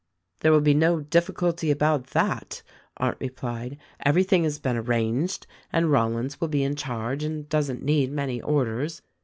[0.39, 2.63] "There will be no difficulty about that,"
[2.97, 3.77] Arndt replied.
[4.03, 9.03] "Everything has been arranged, and Rollins will be in charge and doesn't need many orders.